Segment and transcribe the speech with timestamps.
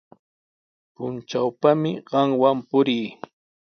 [0.95, 3.07] Puntrawpami qamwan purii.